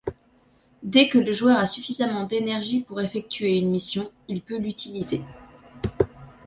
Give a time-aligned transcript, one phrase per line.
[0.81, 5.21] Dès que le joueur a suffisamment d'énergie pour effectuer une mission, il peut l'utiliser.